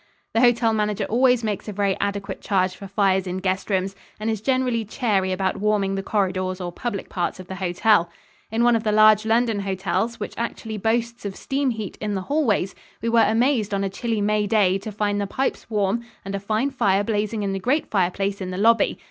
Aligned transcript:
The 0.33 0.41
hotel 0.41 0.73
manager 0.73 1.03
always 1.05 1.43
makes 1.43 1.67
a 1.67 1.71
very 1.73 1.95
adequate 1.99 2.41
charge 2.41 2.75
for 2.75 2.87
fires 2.87 3.27
in 3.27 3.37
guest 3.37 3.69
rooms 3.69 3.95
and 4.19 4.31
is 4.31 4.41
generally 4.41 4.83
chary 4.83 5.31
about 5.31 5.57
warming 5.57 5.93
the 5.93 6.01
corridors 6.01 6.59
or 6.59 6.71
public 6.71 7.07
parts 7.07 7.39
of 7.39 7.45
the 7.45 7.57
hotel. 7.57 8.09
In 8.49 8.63
one 8.63 8.75
of 8.75 8.83
the 8.83 8.91
large 8.91 9.27
London 9.27 9.59
hotels 9.59 10.19
which 10.19 10.33
actually 10.37 10.77
boasts 10.79 11.23
of 11.23 11.35
steam 11.35 11.69
heat 11.69 11.99
in 12.01 12.15
the 12.15 12.21
hallways, 12.21 12.73
we 13.03 13.09
were 13.09 13.25
amazed 13.27 13.75
on 13.75 13.83
a 13.83 13.89
chilly 13.89 14.21
May 14.21 14.47
day 14.47 14.79
to 14.79 14.91
find 14.91 15.21
the 15.21 15.27
pipes 15.27 15.69
warm 15.69 16.03
and 16.25 16.33
a 16.33 16.39
fine 16.39 16.71
fire 16.71 17.03
blazing 17.03 17.43
in 17.43 17.53
the 17.53 17.59
great 17.59 17.85
fireplace 17.91 18.41
in 18.41 18.49
the 18.49 18.57
lobby. 18.57 18.97